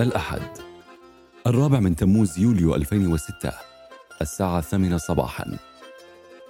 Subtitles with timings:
[0.00, 0.42] الأحد.
[1.46, 3.52] الرابع من تموز يوليو 2006
[4.20, 5.58] الساعة الثامنة صباحا.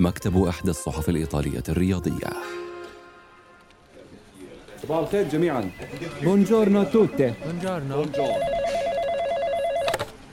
[0.01, 2.31] مكتب إحدى الصحف الإيطالية الرياضية.
[4.83, 5.71] صباح الخير جميعا.
[6.22, 8.08] Buongiorno tutti Buongiorno.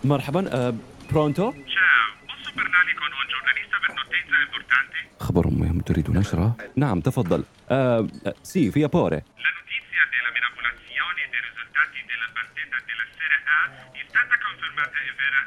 [0.04, 0.76] مرحبا
[1.12, 1.52] Pronto
[4.50, 5.24] importanti?
[5.24, 7.44] خبر مهم تريد نشره؟ نعم تفضل.
[7.70, 9.22] أه آه، sì, per favore
[12.88, 13.06] della
[13.58, 13.60] A
[14.00, 15.42] è stata confermata e vera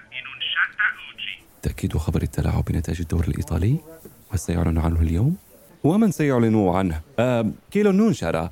[1.10, 1.34] oggi.
[1.62, 3.76] تأكيد خبر التلاعب بنتائج الدوري الإيطالي
[4.32, 5.36] هل سيعلن عنه اليوم؟
[5.84, 7.00] ومن سيعلن عنه؟
[7.70, 8.50] كيلو نونشارا.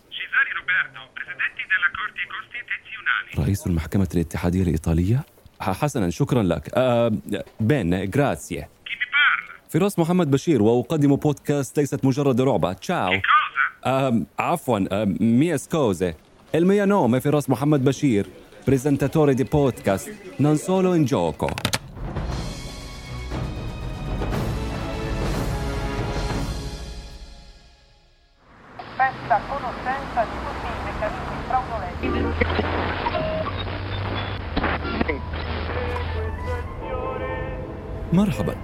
[3.39, 5.25] رئيس المحكمة الاتحادية الإيطالية؟
[5.61, 6.79] حسنا شكرا لك
[7.61, 8.69] بين parla?
[9.69, 13.21] فراس محمد بشير وأقدم بودكاست ليست مجرد رعبة تشاو
[14.39, 16.15] عفوا أه ميا سكوزي
[16.53, 16.59] è
[17.21, 18.25] Firas Mohammed Bashir,
[18.64, 21.50] presentatore di podcast Non solo in gioco.
[28.98, 33.06] perfetta conoscenza di tutti i meccanismi fraudolenti.
[38.14, 38.56] مرحبا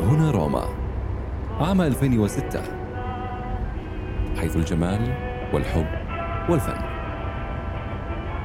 [0.00, 0.64] هنا روما
[1.60, 2.60] عام 2006
[4.40, 5.14] حيث الجمال
[5.52, 5.86] والحب
[6.48, 6.78] والفن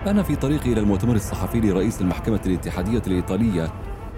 [0.06, 3.72] أنا في طريقي إلى المؤتمر الصحفي لرئيس المحكمة الاتحادية الإيطالية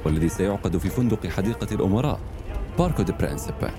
[0.04, 2.20] والذي سيعقد في فندق حديقة الأمراء
[2.78, 3.70] باركو دي برينسيبا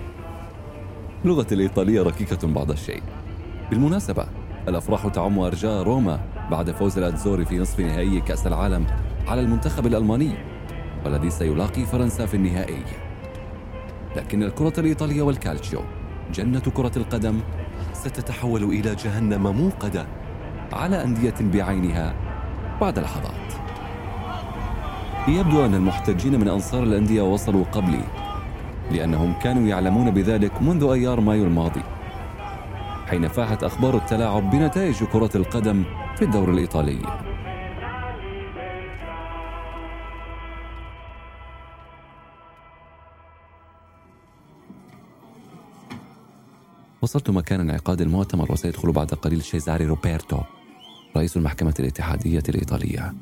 [1.26, 3.04] لغتي الإيطالية ركيكة بعض الشيء.
[3.70, 4.26] بالمناسبة
[4.68, 6.20] الأفراح تعم أرجاء روما
[6.52, 8.86] بعد فوز الأتزوري في نصف نهائي كأس العالم
[9.28, 10.34] على المنتخب الألماني
[11.06, 12.84] والذي سيلاقي فرنسا في النهائي.
[14.16, 15.82] لكن الكرة الإيطالية والكالتشيو
[16.34, 17.40] جنة كرة القدم
[17.94, 20.06] ستتحول إلى جهنم موقدة
[20.74, 22.14] على أندية بعينها
[22.82, 23.54] بعد لحظات.
[25.28, 28.04] يبدو أن المحتجين من أنصار الأندية وصلوا قبلي
[28.92, 31.82] لأنهم كانوا يعلمون بذلك منذ أيار مايو الماضي
[33.10, 35.84] حين فاحت أخبار التلاعب بنتائج كرة القدم
[36.16, 37.00] في الدور الإيطالي.
[47.02, 50.38] وصلت مكان انعقاد المؤتمر وسيدخل بعد قليل شيزاري روبرتو.
[51.18, 53.14] رئيس المحكمة الاتحادية الإيطالية.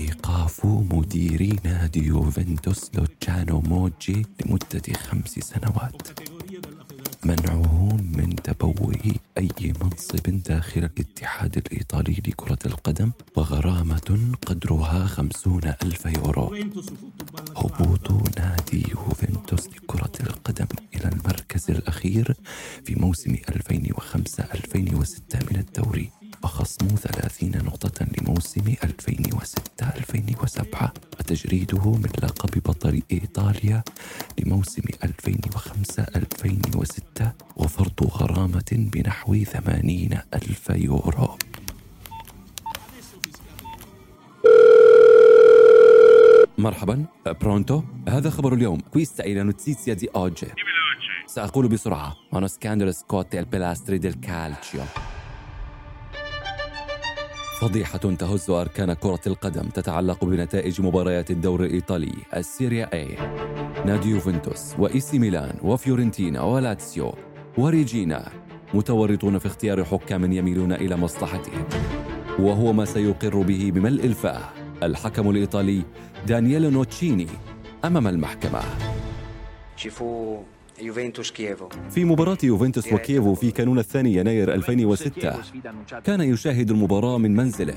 [0.00, 6.20] إيقاف مدير نادي يوفنتوس لوتشانو موجي لمدة خمس سنوات.
[7.24, 7.32] Categoria della federazione.
[7.54, 16.54] منعه من تبوء أي منصب داخل الاتحاد الإيطالي لكرة القدم وغرامة قدرها خمسون ألف يورو
[17.56, 22.34] هبوط نادي يوفنتوس لكرة القدم إلى المركز الأخير
[22.84, 23.40] في موسم 2005-2006
[25.52, 26.10] من الدوري
[26.44, 28.76] وخصم 30 نقطة لموسم 2006-2007
[31.18, 33.82] وتجريده من لقب بطل إيطاليا
[34.38, 34.86] لموسم 2005-2006
[37.56, 41.38] وفرض غرامة بنحو 80 ألف يورو.
[46.58, 47.82] مرحبا برونتو.
[48.08, 48.80] هذا خبر اليوم.
[49.20, 50.52] è la notizia di oggi
[51.26, 52.16] سأقول بسرعة.
[52.46, 55.03] Scandalo scotte al pilastri del calcio
[57.60, 63.20] فضيحة تهز أركان كرة القدم تتعلق بنتائج مباريات الدور الإيطالي السيريا A
[63.86, 67.14] نادي يوفنتوس وإيسي ميلان وفيورنتينا ولاتسيو
[67.58, 68.32] وريجينا
[68.74, 71.64] متورطون في اختيار حكام يميلون إلى مصلحتهم.
[72.38, 74.42] وهو ما سيقر به بملء الفاه
[74.82, 75.82] الحكم الإيطالي
[76.26, 77.26] دانييلو نوتشيني
[77.84, 78.62] أمام المحكمة.
[80.78, 81.90] Juventus Chievo.
[81.90, 85.34] في مباراة يوفنتوس وكييفو في كانون الثاني يناير 2006
[86.04, 87.74] كان يشاهد المباراة من منزله.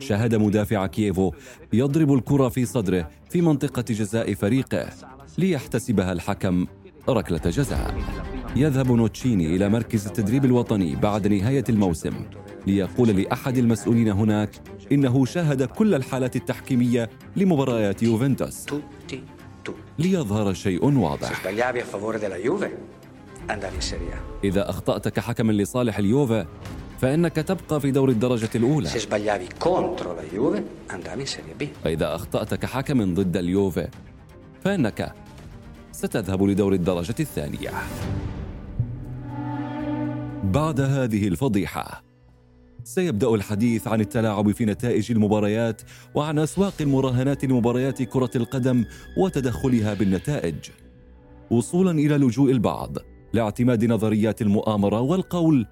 [0.00, 1.32] شاهد مدافع كييفو
[1.72, 4.88] يضرب الكرة في صدره في منطقة جزاء فريقه
[5.38, 6.66] ليحتسبها الحكم
[7.08, 7.94] ركلة جزاء.
[8.56, 12.14] يذهب نوتشيني إلى مركز التدريب الوطني بعد نهاية الموسم.
[12.66, 14.50] ليقول لأحد المسؤولين هناك
[14.92, 18.66] إنه شاهد كل الحالات التحكيمية لمباريات يوفنتوس.
[20.00, 21.28] ليظهر شيء واضح.
[24.44, 26.46] إذا أخطأت كحكم لصالح اليوفا
[27.00, 28.88] فإنك تبقى في دور الدرجة الأولى.
[31.84, 33.88] وإذا أخطأت كحكم ضد اليوفا
[34.64, 35.12] فإنك
[35.92, 37.70] ستذهب لدور الدرجة الثانية
[40.44, 42.02] بعد هذه الفضيحة
[42.84, 45.82] سيبدأ الحديث عن التلاعب في نتائج المباريات
[46.14, 48.84] وعن أسواق المراهنات لمباريات كرة القدم
[49.16, 50.70] وتدخلها بالنتائج.
[51.50, 52.96] وصولا إلى لجوء البعض
[53.32, 55.66] لاعتماد نظريات المؤامرة والقول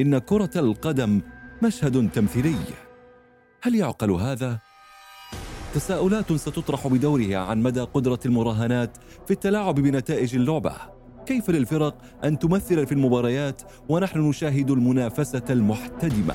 [0.00, 1.20] إن كرة القدم
[1.62, 2.56] مشهد تمثيلي.
[3.62, 4.58] هل يعقل هذا؟
[5.74, 8.96] تساؤلات ستطرح بدورها عن مدى قدرة المراهنات
[9.26, 10.72] في التلاعب بنتائج اللعبة.
[11.26, 11.94] كيف للفرق
[12.24, 16.34] أن تمثل في المباريات ونحن نشاهد المنافسة المحتدمة؟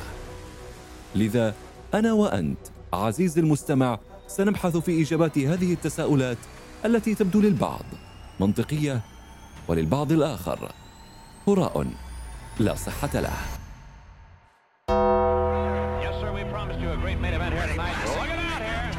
[1.15, 1.53] لذا
[1.93, 2.59] أنا وأنت
[2.93, 6.38] عزيزي المستمع سنبحث في إجابات هذه التساؤلات
[6.85, 7.85] التي تبدو للبعض
[8.39, 9.01] منطقية
[9.67, 10.71] وللبعض الآخر.
[11.47, 11.88] هراء
[12.59, 13.33] لا صحة له.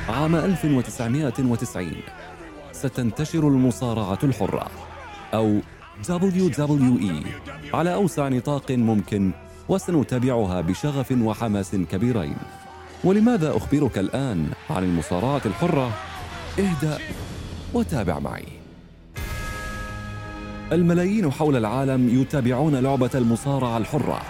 [0.09, 1.93] عام 1990
[2.73, 4.71] ستنتشر المصارعة الحرة
[5.35, 5.59] أو
[6.09, 7.27] WWE
[7.75, 9.31] على أوسع نطاق ممكن
[9.69, 12.37] وسنتابعها بشغف وحماس كبيرين.
[13.05, 15.93] ولماذا أخبرك الآن عن المصارعة الحرة؟
[16.59, 16.99] اهدأ
[17.75, 18.45] وتابع معي.
[20.73, 24.23] الملايين حول العالم يتابعون لعبة المصارعة الحرة.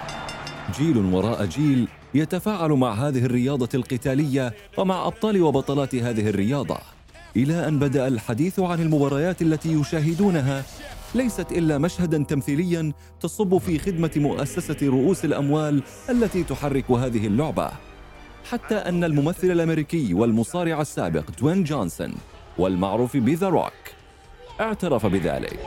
[0.78, 6.78] جيل وراء جيل يتفاعل مع هذه الرياضة القتالية ومع أبطال وبطلات هذه الرياضة
[7.36, 10.64] إلى أن بدأ الحديث عن المباريات التي يشاهدونها
[11.14, 17.70] ليست إلا مشهدا تمثيليا تصب في خدمة مؤسسة رؤوس الأموال التي تحرك هذه اللعبة
[18.50, 22.12] حتى أن الممثل الأمريكي والمصارع السابق دوين جونسون
[22.58, 23.72] والمعروف بذا روك
[24.60, 25.58] اعترف بذلك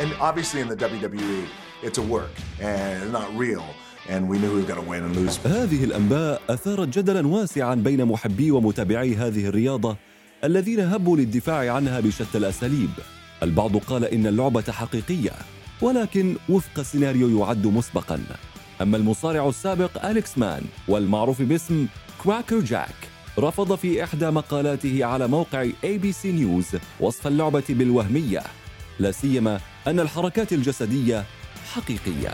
[0.00, 1.44] And obviously in the WWE,
[1.82, 3.64] it's a work and not real.
[4.08, 5.38] And we knew we were going to win and lose.
[5.46, 9.96] هذه الأنباء أثارت جدلا واسعا بين محبي ومتابعي هذه الرياضة
[10.44, 12.90] الذين هبوا للدفاع عنها بشتى الأساليب
[13.42, 15.32] البعض قال إن اللعبة حقيقية
[15.80, 18.20] ولكن وفق سيناريو يعد مسبقا.
[18.82, 21.86] أما المصارع السابق أليكس مان والمعروف باسم
[22.24, 22.94] كراكر جاك
[23.38, 26.66] رفض في إحدى مقالاته على موقع ABC نيوز
[27.00, 28.42] وصف اللعبة بالوهمية
[28.98, 31.24] لا سيما أن الحركات الجسدية
[31.72, 32.32] حقيقية.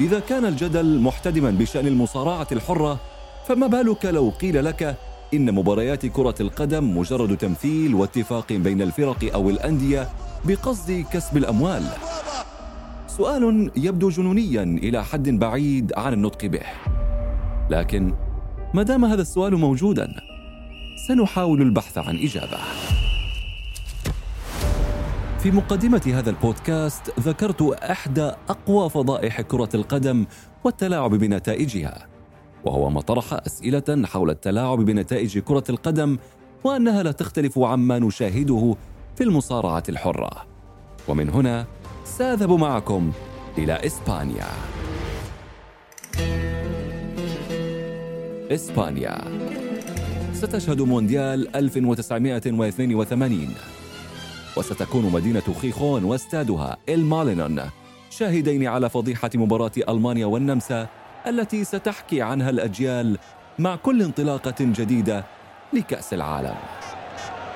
[0.00, 3.00] إذا كان الجدل محتدما بشأن المصارعة الحرة
[3.46, 4.96] فما بالك لو قيل لك
[5.34, 10.08] إن مباريات كرة القدم مجرد تمثيل واتفاق بين الفرق أو الأندية
[10.44, 11.82] بقصد كسب الأموال؟
[13.06, 16.62] سؤال يبدو جنونيا إلى حد بعيد عن النطق به.
[17.70, 18.14] لكن
[18.74, 20.14] ما دام هذا السؤال موجودا
[21.08, 22.58] سنحاول البحث عن إجابة.
[25.38, 30.26] في مقدمة هذا البودكاست ذكرت إحدى أقوى فضائح كرة القدم
[30.64, 32.13] والتلاعب بنتائجها.
[32.64, 36.18] وهو ما طرح أسئلة حول التلاعب بنتائج كرة القدم
[36.64, 38.76] وأنها لا تختلف عما نشاهده
[39.16, 40.30] في المصارعة الحرة.
[41.08, 41.66] ومن هنا
[42.04, 43.12] سأذهب معكم
[43.58, 44.48] إلى إسبانيا.
[48.50, 49.18] إسبانيا.
[50.32, 53.54] ستشهد مونديال 1982
[54.56, 57.60] وستكون مدينة خيخون واستادها المالينون
[58.10, 60.88] شاهدين على فضيحة مباراة ألمانيا والنمسا
[61.26, 63.18] التي ستحكي عنها الأجيال
[63.58, 65.24] مع كل انطلاقة جديدة
[65.72, 66.54] لكأس العالم.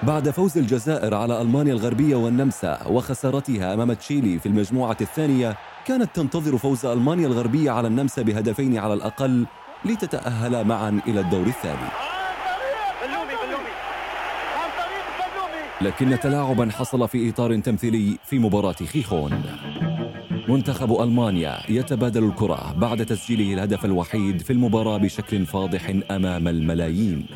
[0.02, 5.56] بعد فوز الجزائر على ألمانيا الغربية والنمسا وخسارتها أمام تشيلي في المجموعة الثانية
[5.86, 9.46] كانت تنتظر فوز ألمانيا الغربية على النمسا بهدفين على الأقل
[9.84, 11.88] لتتأهل معا إلى الدور الثاني.
[15.80, 19.42] لكن تلاعبا حصل في إطار تمثيلي في مباراة خيخون.
[20.48, 27.26] منتخب ألمانيا يتبادل الكرة بعد تسجيله الهدف الوحيد في المباراة بشكل فاضح أمام الملايين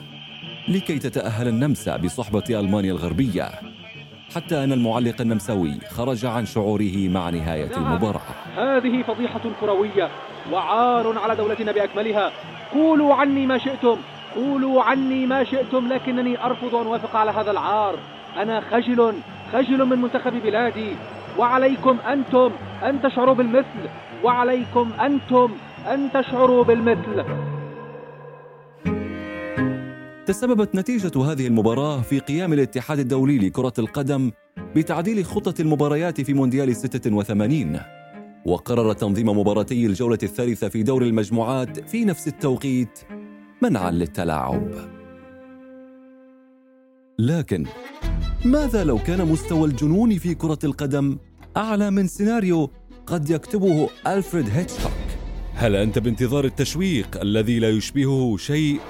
[0.69, 3.51] لكي تتأهل النمسا بصحبة ألمانيا الغربية
[4.35, 8.21] حتى أن المعلق النمساوي خرج عن شعوره مع نهاية المباراة.
[8.57, 10.09] هذه فضيحة كروية
[10.53, 12.33] وعار على دولتنا بأكملها.
[12.73, 13.97] قولوا عني ما شئتم
[14.35, 17.99] قولوا عني ما شئتم لكنني أرفض أن أوافق على هذا العار.
[18.37, 19.15] أنا خجل
[19.53, 20.97] خجل من منتخب بلادي.
[21.39, 22.51] وعليكم أنتم
[22.83, 23.89] أن تشعروا بالمثل
[24.25, 25.51] وعليكم أنتم
[25.87, 27.25] أن تشعروا بالمثل.
[30.27, 34.31] تسببت نتيجة هذه المباراة في قيام الاتحاد الدولي لكرة القدم
[34.77, 37.81] بتعديل خطة المباريات في مونديال 86
[38.47, 42.99] وقرر تنظيم مباراتي الجولة الثالثة في دور المجموعات في نفس التوقيت
[43.63, 44.71] منعا للتلاعب.
[47.19, 47.67] لكن
[48.45, 51.19] ماذا لو كان مستوى الجنون في كرة القدم
[51.57, 52.71] أعلى من سيناريو
[53.07, 54.93] قد يكتبه ألفريد هيتشكوك
[55.55, 58.81] هل أنت بانتظار التشويق الذي لا يشبهه شيء؟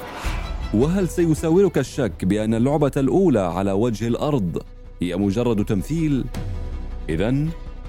[0.74, 4.62] وهل سيساورك الشك بأن اللعبة الأولى على وجه الأرض
[5.02, 6.24] هي مجرد تمثيل؟
[7.08, 7.46] إذا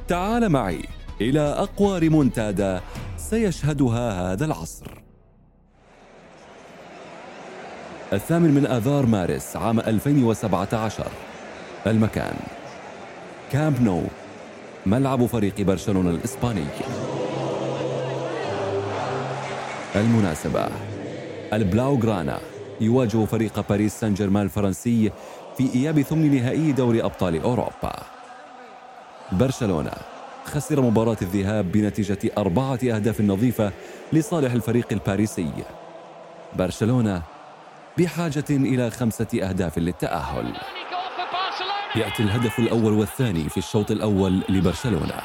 [0.07, 0.81] تعال معي
[1.21, 2.81] إلى أقوى ريمونتادا
[3.17, 5.03] سيشهدها هذا العصر.
[8.13, 11.07] الثامن من آذار مارس عام 2017
[11.87, 12.35] المكان.
[13.47, 14.03] الكامب نو
[14.85, 16.65] ملعب فريق برشلونة الإسباني.
[19.95, 20.67] المناسبة
[21.53, 22.39] البلاوغرانا
[22.81, 25.11] يواجه فريق باريس سان جيرمان الفرنسي
[25.57, 27.93] في إياب ثمن نهائي دوري أبطال أوروبا.
[29.31, 29.91] برشلونة
[30.45, 33.71] خسر مباراة الذهاب بنتيجة أربعة أهداف نظيفة
[34.13, 35.51] لصالح الفريق الباريسي.
[36.55, 37.21] برشلونة
[37.97, 40.53] بحاجة إلى خمسة أهداف للتأهل.
[41.95, 45.21] يأتي الهدف الأول والثاني في الشوط الأول لبرشلونة.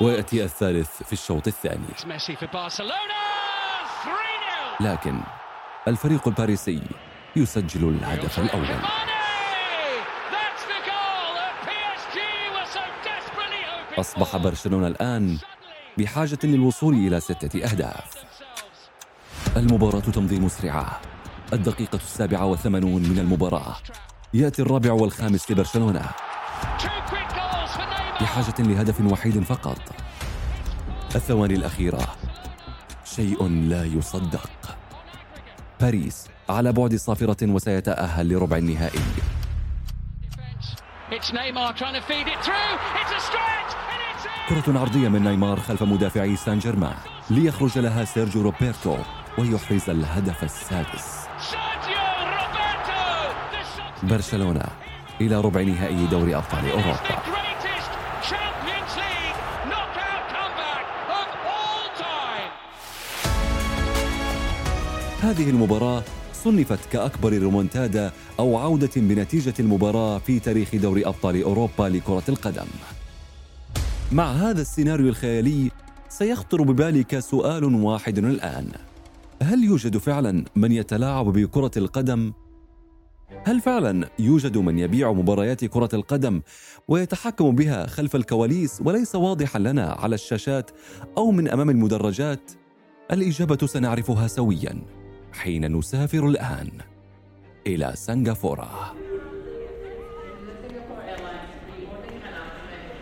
[0.00, 1.86] ويأتي الثالث في الشوط الثاني.
[4.80, 5.20] لكن
[5.88, 6.82] الفريق الباريسي
[7.36, 8.76] يسجل الهدف الأول.
[13.98, 15.38] أصبح برشلونة الآن
[15.98, 18.04] بحاجة للوصول إلى ستة أهداف.
[19.56, 21.00] المباراة تمضي مسرعة.
[21.54, 23.76] الدقيقة السابعة وثمانون من المباراة.
[24.34, 26.02] يأتي الرابع والخامس لبرشلونة
[28.20, 29.78] بحاجة لهدف وحيد فقط.
[31.14, 32.06] الثواني الأخيرة.
[33.04, 34.50] شيء لا يصدق.
[35.80, 39.00] باريس على بعد صافرة وسيتأهل لربع النهائي.
[44.48, 46.94] كرة عرضية من نيمار خلف مدافعي سان جيرمان.
[47.30, 48.96] ليخرج لها سيرجيو روبرتو.
[49.38, 51.26] ويحرز الهدف السادس.
[54.02, 54.64] برشلونة
[55.20, 57.22] إلى ربع نهائي دوري أبطال أوروبا.
[65.22, 72.22] هذه المباراة صنفت كأكبر رومونتادا أو عودة بنتيجة المباراة في تاريخ دوري أبطال أوروبا لكرة
[72.28, 72.66] القدم.
[74.12, 75.70] مع هذا السيناريو الخيالي
[76.08, 78.72] سيخطر ببالك سؤال واحد الآن:
[79.42, 82.32] هل يوجد فعلا من يتلاعب بكرة القدم؟
[83.44, 86.42] هل فعلا يوجد من يبيع مباريات كرة القدم
[86.88, 90.70] ويتحكم بها خلف الكواليس وليس واضحا لنا على الشاشات
[91.18, 92.50] أو من أمام المدرجات؟
[93.12, 94.82] الإجابة سنعرفها سويا
[95.32, 96.70] حين نسافر الآن
[97.66, 98.94] إلى سنغافورة.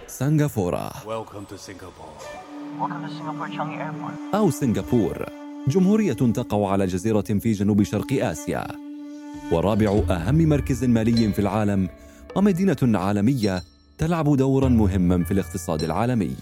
[0.06, 0.92] سنغافورة
[4.34, 8.66] أو سنغافور جمهورية تقع على جزيرة في جنوب شرق آسيا
[9.52, 11.88] ورابع أهم مركز مالي في العالم
[12.36, 13.62] ومدينة عالمية
[13.98, 16.36] تلعب دورا مهما في الاقتصاد العالمي.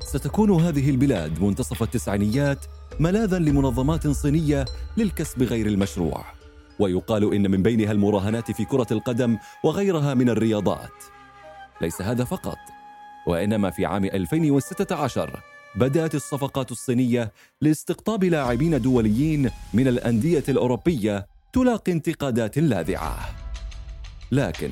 [0.00, 2.64] ستكون هذه البلاد منتصف التسعينيات
[3.00, 4.64] ملاذا لمنظمات صينية
[4.96, 6.24] للكسب غير المشروع
[6.78, 11.04] ويقال إن من بينها المراهنات في كرة القدم وغيرها من الرياضات.
[11.80, 12.58] ليس هذا فقط
[13.26, 22.58] وإنما في عام 2016 بدأت الصفقات الصينية لاستقطاب لاعبين دوليين من الأندية الأوروبية تلاقي انتقادات
[22.58, 23.18] لاذعة.
[24.32, 24.70] لكن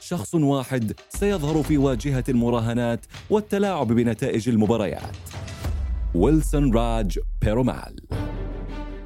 [0.00, 5.16] شخص واحد سيظهر في واجهة المراهنات والتلاعب بنتائج المباريات.
[6.14, 7.96] ويلسون راج بيرومال.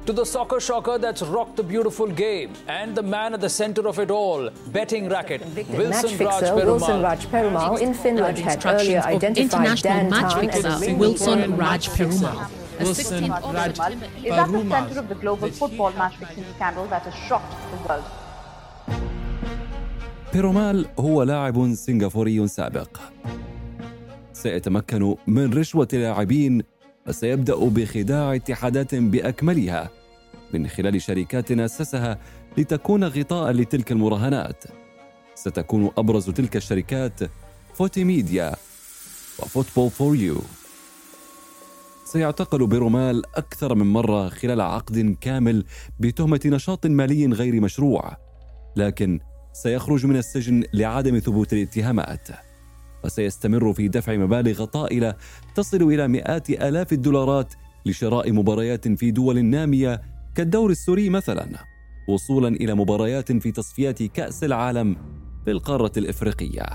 [0.06, 3.88] To the soccer shocker that's rocked the beautiful game and the man at the center
[3.88, 9.00] of it all, betting racket, Wilson Raj fixer Wilson Raj Perumal in Finland had earlier
[9.00, 12.38] identified Dan match Tan fixer as a Wilson Raj Perumal.
[12.78, 13.72] A Wilson 16th Raj
[14.24, 17.78] is at the center of the global football match fixing scandal that has shocked the
[17.88, 18.04] world.
[20.32, 23.00] بيرومال هو لاعب سنغافوري سابق
[24.32, 26.62] سيتمكن من رشوة لاعبين
[27.11, 29.89] وسيبدأ بخداع اتحادات بأكملها
[30.53, 32.17] من خلال شركات أسسها
[32.57, 34.63] لتكون غطاء لتلك المراهنات.
[35.35, 37.19] ستكون أبرز تلك الشركات
[37.73, 38.55] Footy Media
[39.39, 40.41] و Football For You.
[42.05, 45.65] سيعتقل بيرومال أكثر من مرة خلال عقد كامل
[45.99, 48.17] بتهمة نشاط مالي غير مشروع
[48.75, 49.19] لكن
[49.53, 52.27] سيخرج من السجن لعدم ثبوت الاتهامات.
[53.03, 55.15] وسيستمر في دفع مبالغ طائلة
[55.55, 57.53] تصل إلى مئات آلاف الدولارات
[57.85, 60.01] لشراء مباريات في دول نامية
[60.35, 61.47] كالدور السوري مثلا
[62.07, 64.97] وصولا إلى مباريات في تصفيات كأس العالم
[65.45, 66.65] في القارة الإفريقية.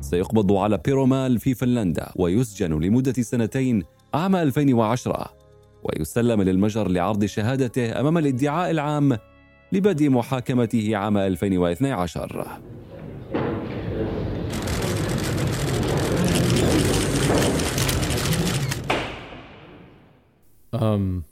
[0.00, 3.82] سيقبض على بيرومال في فنلندا ويسجن لمدة سنتين
[4.14, 5.30] عام 2010
[5.84, 9.18] ويسلم للمجر لعرض شهادته أمام الادعاء العام
[9.72, 12.46] لبدء محاكمته عام 2012
[20.74, 21.22] أم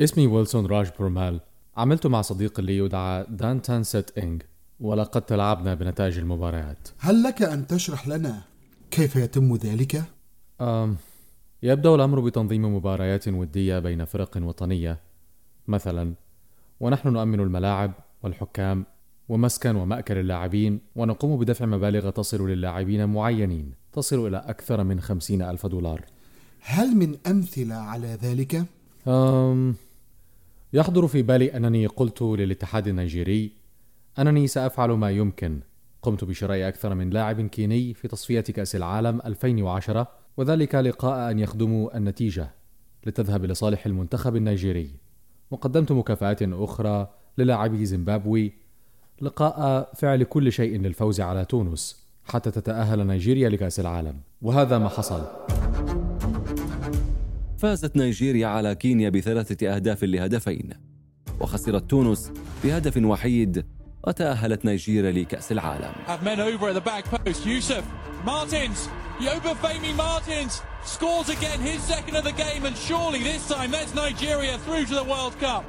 [0.00, 1.40] اسمي ويلسون راج برومال.
[1.76, 4.42] عملت مع صديق لي يدعى دانتان سيت إنج
[4.80, 6.88] ولقد تلاعبنا بنتائج المباريات.
[6.98, 8.42] هل لك أن تشرح لنا
[8.90, 10.02] كيف يتم ذلك؟
[10.60, 10.96] أم
[11.62, 15.00] يبدأ الأمر بتنظيم مباريات ودية بين فرق وطنية.
[15.68, 16.14] مثلا
[16.80, 17.92] ونحن نؤمن الملاعب
[18.22, 18.86] والحكام
[19.28, 25.66] ومسكن ومأكل اللاعبين ونقوم بدفع مبالغ تصل للاعبين معينين تصل إلى أكثر من خمسين ألف
[25.66, 26.04] دولار.
[26.68, 28.64] هل من أمثلة على ذلك؟
[29.08, 29.74] أم
[30.72, 33.52] يحضر في بالي أنني قلت للاتحاد النيجيري
[34.18, 35.60] أنني سأفعل ما يمكن.
[36.02, 41.96] قمت بشراء أكثر من لاعب كيني في تصفية كأس العالم 2010 وذلك لقاء أن يخدموا
[41.96, 42.50] النتيجة
[43.06, 44.90] لتذهب لصالح المنتخب النيجيري.
[45.50, 47.08] وقدمت مكافآت أخرى
[47.38, 48.52] للاعبي زيمبابوي
[49.20, 54.20] لقاء فعل كل شيء للفوز على تونس حتى تتأهل نيجيريا لكأس العالم.
[54.42, 55.26] وهذا ما حصل.
[57.58, 60.70] فازت نيجيريا على كينيا بثلاثة أهداف لهدفين
[61.40, 62.32] وخسرت تونس
[62.64, 63.64] بهدف وحيد
[64.06, 65.92] وتأهلت نيجيريا لكأس العالم.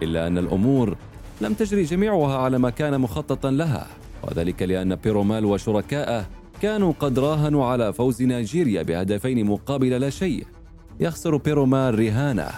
[0.04, 0.98] إلا أن الأمور
[1.42, 3.88] لم تجري جميعها على ما كان مخططا لها
[4.24, 6.30] وذلك لأن بيرومال وشركائه
[6.62, 10.57] كانوا قد راهنوا على فوز نيجيريا بهدفين مقابل لا شيء.
[11.00, 12.50] يخسر بيرومال رهانة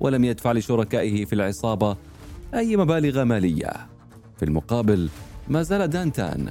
[0.00, 1.96] ولم يدفع لشركائه في العصابة
[2.54, 3.72] أي مبالغ مالية.
[4.36, 5.08] في المقابل
[5.48, 6.48] ما زال دانتان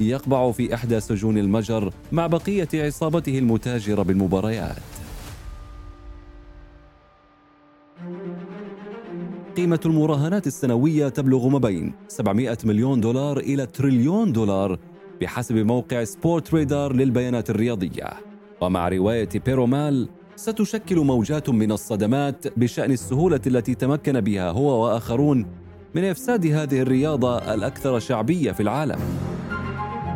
[0.00, 4.76] يقبع في إحدى سجون المجر مع بقية عصابته المتاجرة بالمباريات.
[9.56, 14.78] قيمة المراهنات السنوية تبلغ ما بين 700 مليون دولار إلى تريليون دولار
[15.20, 18.08] بحسب موقع سبورت ريدار للبيانات الرياضية.
[18.60, 25.46] ومع رواية بيرومال ستشكل موجات من الصدمات بشأن السهولة التي تمكن بها هو وآخرون
[25.94, 28.98] من إفساد هذه الرياضة الأكثر شعبية في العالم.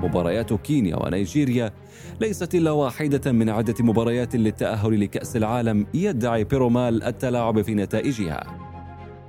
[0.02, 1.72] مباريات كينيا ونيجيريا
[2.20, 8.44] ليست إلا واحدة من عدة مباريات للتأهل لكأس العالم يدعي بيرومال التلاعب في نتائجها.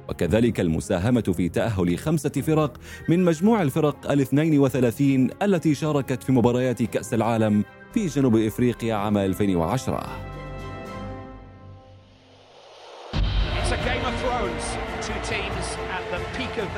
[0.09, 2.77] وكذلك المساهمة في تأهل خمسة فرق
[3.09, 9.17] من مجموع الفرق الاثنين وثلاثين التي شاركت في مباريات كأس العالم في جنوب إفريقيا عام
[9.17, 10.36] 2010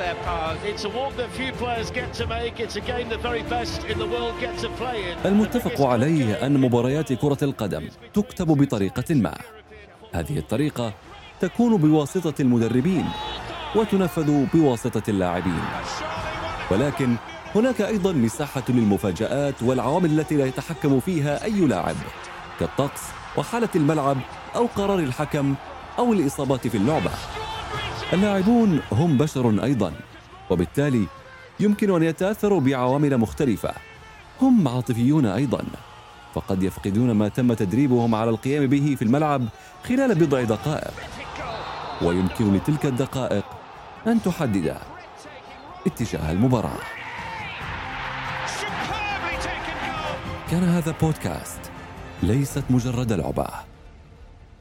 [0.02, 0.60] their powers.
[0.70, 2.54] It's a walk that few players get to make.
[2.64, 5.26] It's a game the very best in the world get to play in.
[5.26, 9.34] المتفق عليه أن مباريات كرة القدم تكتب بطريقة ما
[10.14, 10.92] هذه الطريقة
[11.40, 13.04] تكون بواسطة المدربين
[13.76, 15.62] وتنفذ بواسطة اللاعبين
[16.70, 17.16] ولكن
[17.54, 21.96] هناك أيضا مساحة للمفاجآت والعوامل التي لا يتحكم فيها أي لاعب
[22.60, 23.02] كالطقس
[23.36, 24.16] وحالة الملعب
[24.56, 25.54] أو قرار الحكم
[25.98, 27.10] أو الإصابات في اللعبة
[28.12, 29.92] اللاعبون هم بشر أيضا
[30.50, 31.06] وبالتالي
[31.60, 33.72] يمكن أن يتأثروا بعوامل مختلفة.
[34.42, 35.64] هم عاطفيون أيضا
[36.34, 39.48] فقد يفقدون ما تم تدريبهم على القيام به في الملعب
[39.84, 40.94] خلال بضع دقائق.
[42.02, 43.44] ويمكن لتلك الدقائق
[44.06, 44.76] أن تحدد
[45.86, 46.80] اتجاه المباراة.
[50.50, 51.60] كان هذا بودكاست
[52.22, 53.48] ليست مجرد لعبة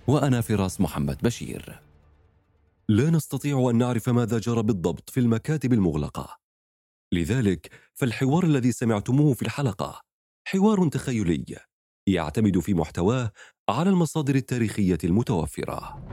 [0.08, 1.89] وأنا فراس محمد بشير.
[2.90, 6.38] لا نستطيع أن نعرف ماذا جرى بالضبط في المكاتب المغلقة.
[7.14, 10.02] لذلك فالحوار الذي سمعتموه في الحلقة
[10.48, 11.46] حوار تخيلي
[12.08, 13.32] يعتمد في محتواه
[13.70, 16.08] على المصادر التاريخية المتوفرة.